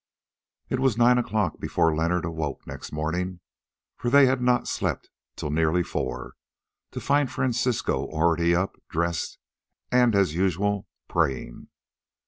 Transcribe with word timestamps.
It 0.67 0.79
was 0.79 0.97
nine 0.97 1.19
o'clock 1.19 1.59
before 1.59 1.95
Leonard 1.95 2.25
awoke 2.25 2.65
next 2.65 2.91
morning—for 2.91 4.09
they 4.09 4.25
had 4.25 4.41
not 4.41 4.67
slept 4.67 5.11
till 5.35 5.51
nearly 5.51 5.83
four—to 5.83 6.99
find 6.99 7.31
Francisco 7.31 8.05
already 8.07 8.55
up, 8.55 8.81
dressed, 8.89 9.37
and, 9.91 10.15
as 10.15 10.33
usual, 10.33 10.87
praying. 11.07 11.67